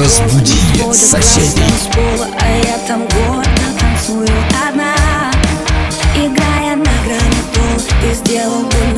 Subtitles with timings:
[0.00, 0.56] Разбуди
[0.94, 1.62] соседей.
[6.16, 7.42] Играя на грани
[8.00, 8.89] ты сделал бы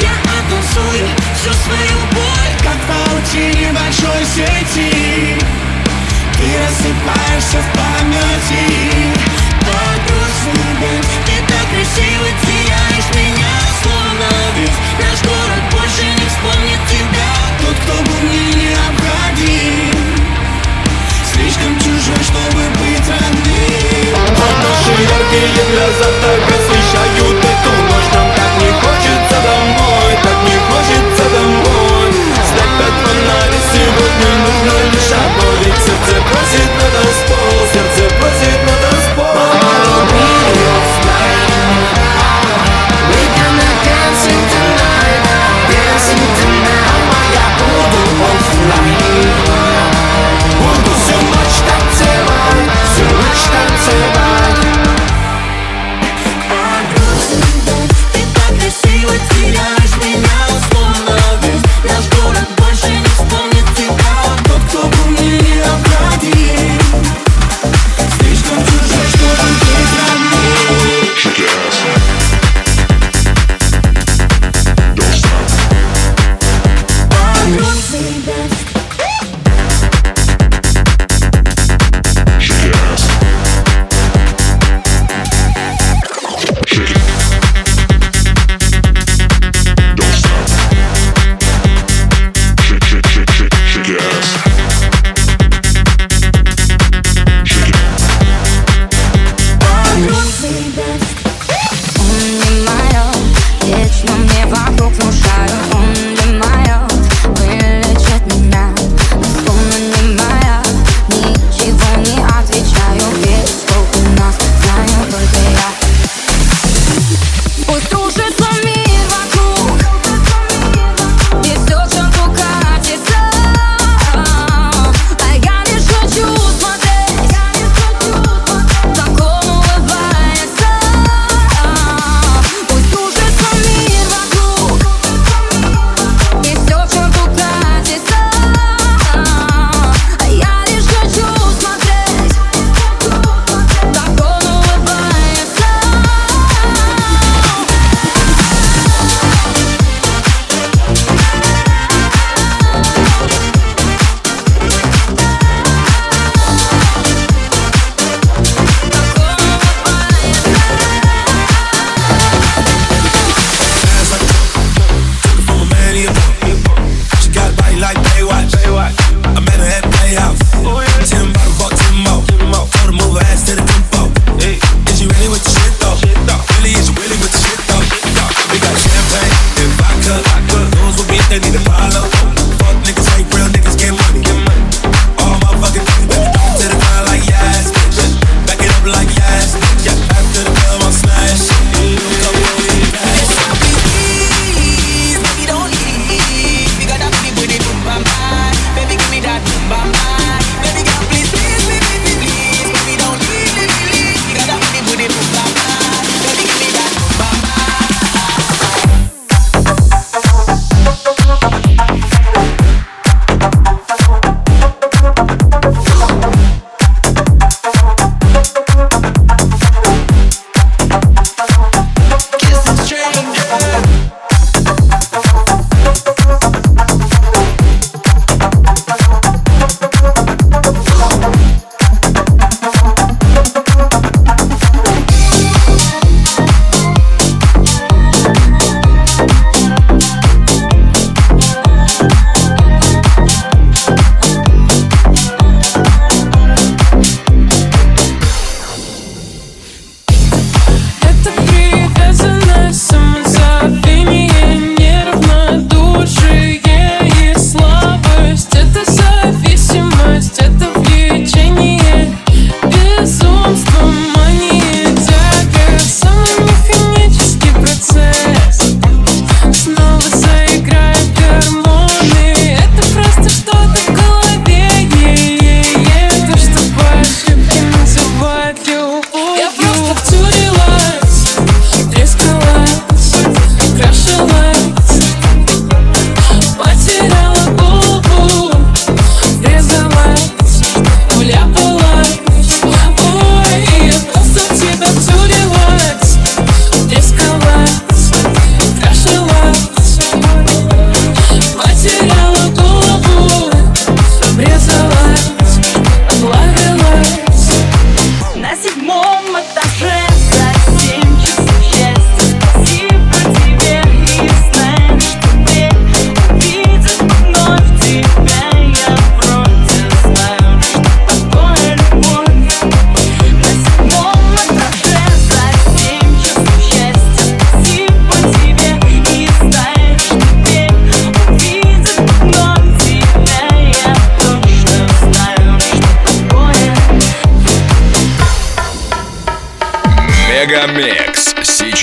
[0.00, 5.38] Я оттанцую а всю свою боль Как паутине большой сети.
[6.36, 9.14] Ты рассыпаешься в памяти.
[9.60, 11.13] Погрузный дым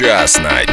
[0.02, 0.64] сейчас на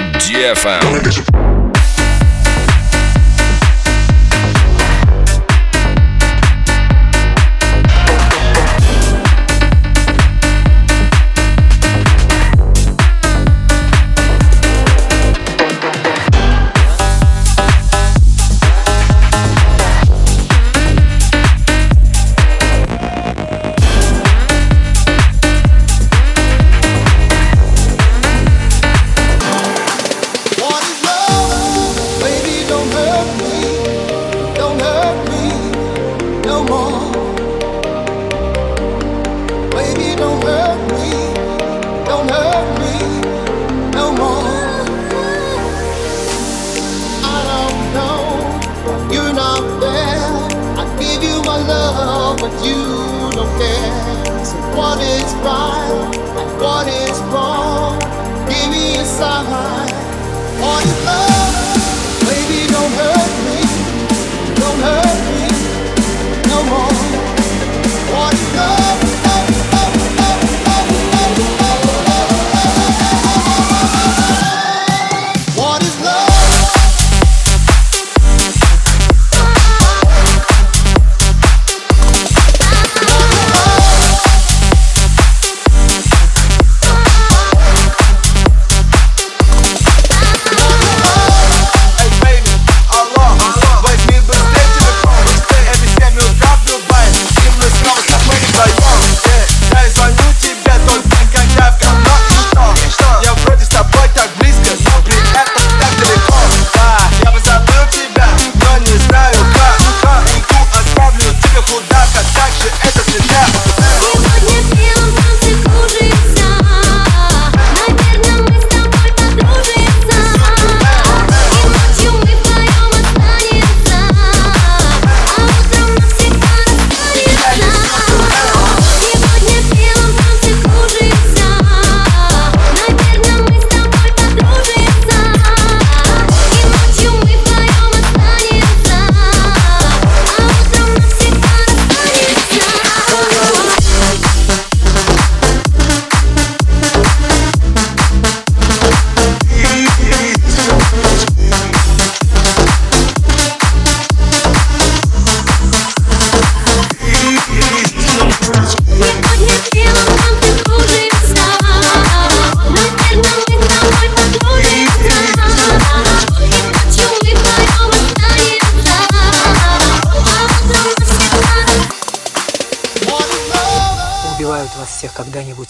[174.68, 175.68] DFM.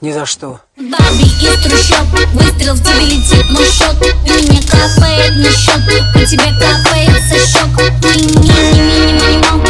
[0.00, 0.60] Ни за что.
[0.76, 5.80] Барби из трущоб Выстрел в тебе летит мой счет мне капает на счет
[6.14, 7.70] У тебя капает со щек
[8.02, 9.62] Мини-мини-мини-мимо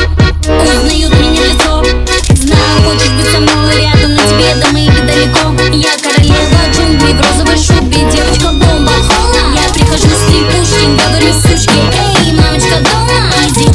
[0.42, 1.84] Узнают меня лицо.
[2.34, 5.52] Знаю, хочешь быть со мной рядом Но тебе до моих далеко.
[5.74, 8.10] Я королева джунглей в розовой шубе.
[8.10, 11.80] Девочка бомба, хола Я прихожу с липучки, говорю сучки
[12.24, 13.66] Эй, мамочка дома Иди,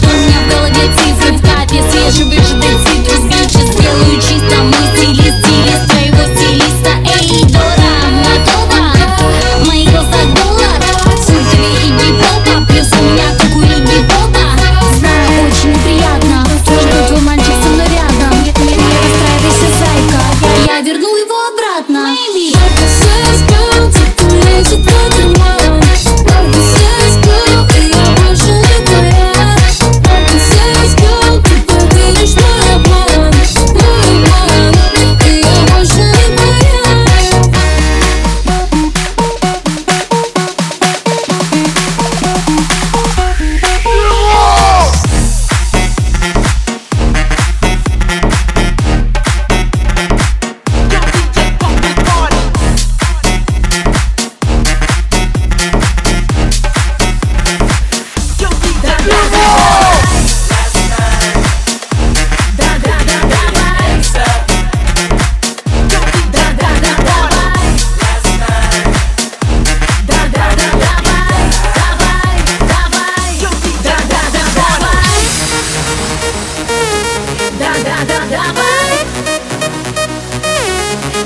[78.06, 79.06] да, давай.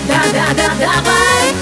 [0.07, 1.53] Да, да, да, давай.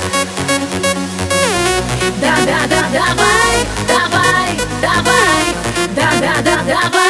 [2.21, 5.55] Да, да, да, давай, давай, давай.
[5.95, 7.08] Да, да, да, давай.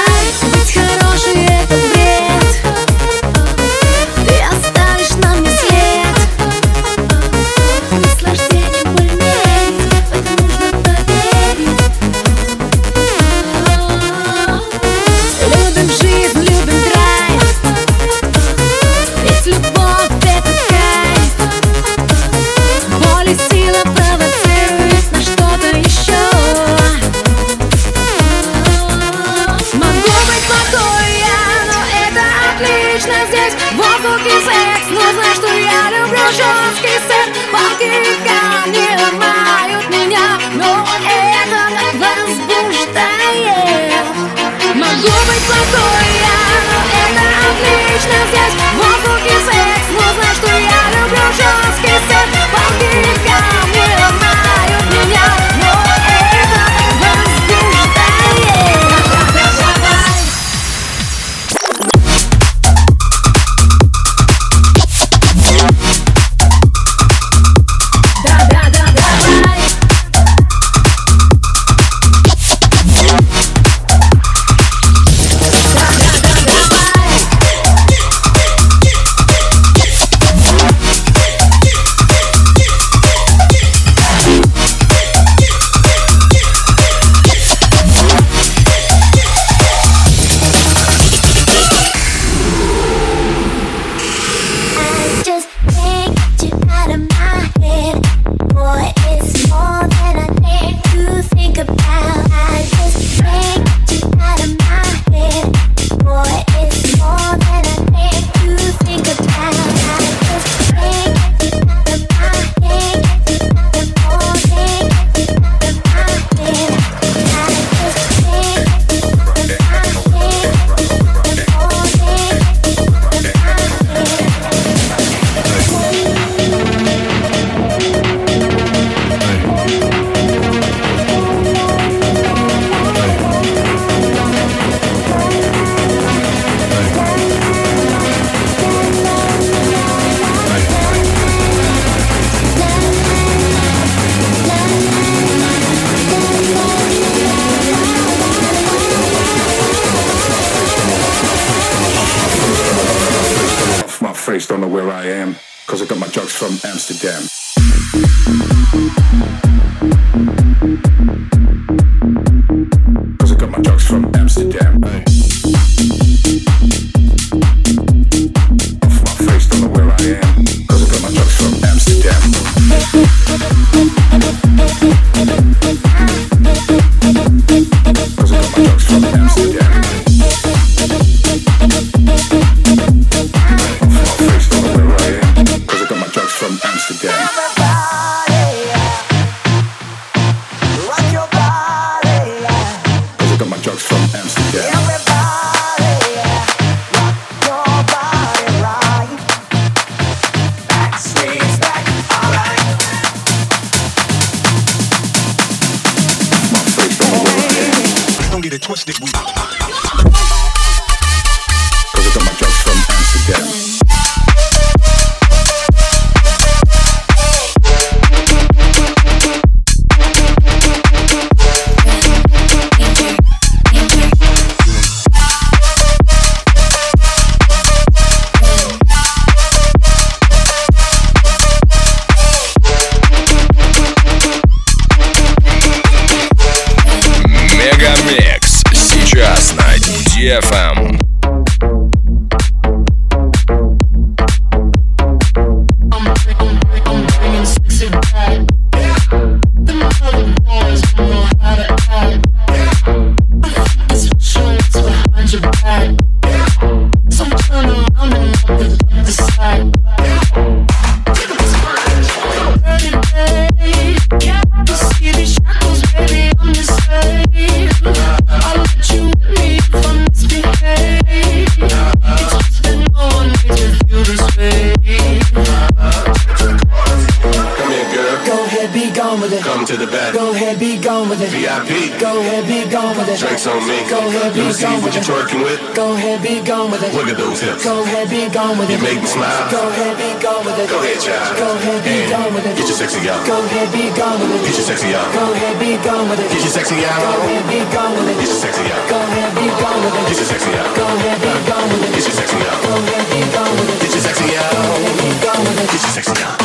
[283.19, 283.83] Drinks on me.
[283.91, 285.11] Go ahead, be Let me see gone what with you it.
[285.11, 285.59] twerking with.
[285.75, 286.95] Go ahead, be gone with it.
[286.95, 287.67] Look at those hips.
[287.67, 288.79] Go ahead, be gone with it.
[288.79, 289.43] You make me smile.
[289.51, 290.71] Go ahead, be gone with it.
[290.71, 291.35] Go ahead, child.
[291.35, 292.55] Go ahead, be gone with it.
[292.55, 293.19] Get your sexy out.
[293.27, 294.47] Go ahead, be gone with it.
[294.47, 295.11] Get your sexy out.
[295.11, 296.31] Go ahead, be gone with it.
[296.31, 296.95] Get your sexy out.
[296.95, 298.15] Go ahead, be gone with it.
[298.23, 298.87] Get your sexy out.
[298.87, 300.07] Go ahead, be gone with it.
[300.07, 300.71] Get your sexy out.
[300.79, 301.91] Go ahead, be gone with it.
[301.91, 302.55] Get your sexy out.
[302.63, 303.83] Go ahead, be gone with it.
[303.83, 304.47] Get your sexy out.
[304.55, 305.67] Go ahead, be gone with it.
[305.75, 306.39] Get your sexy out.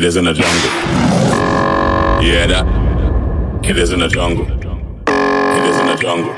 [0.00, 0.70] It is in a jungle.
[2.24, 2.64] Yeah, that.
[3.62, 4.46] It is in a jungle.
[4.46, 6.34] It is in a jungle.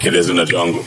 [0.00, 0.84] It is in a jungle.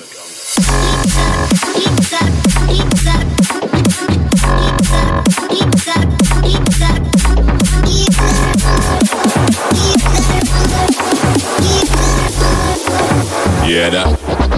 [13.67, 14.54] Yeah, that.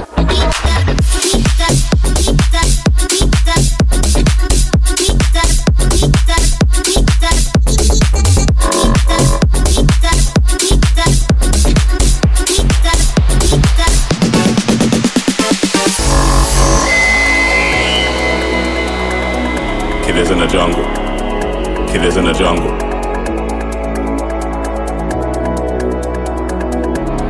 [20.18, 20.84] Kid is in the jungle.
[21.90, 22.76] Kid is in the jungle.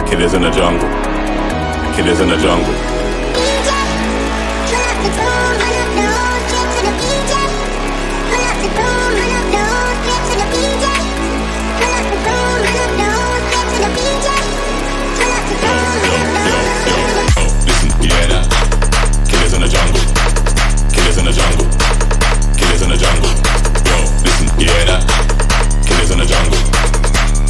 [0.08, 0.89] Kid is in the jungle.
[1.97, 2.73] Kid is in a jungle.
[3.43, 3.52] Yo,
[5.67, 6.15] yo, yo,
[17.65, 18.47] Listen, yeah.
[19.28, 20.02] Killers in the jungle.
[20.93, 21.96] Killers in the jungle.
[22.77, 23.31] Killers in the jungle.
[23.88, 25.03] Yo, listen, yeah, that.
[25.87, 26.59] Killers in the jungle.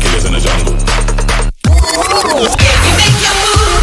[0.01, 0.75] Killers in the jungle.
[2.33, 3.83] You make your move,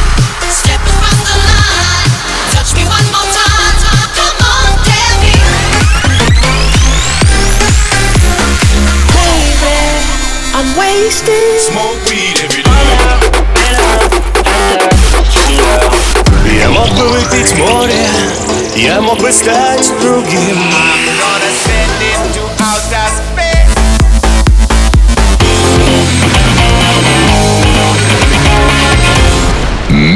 [0.50, 2.10] step across the line.
[2.54, 3.76] Touch me one more time.
[4.18, 5.34] Come on, tell me.
[10.56, 11.62] I'm wasted.
[11.62, 12.70] Smoke weed every day.
[16.60, 18.08] Я мог бы выпить море,
[18.76, 20.58] я мог бы стать другим.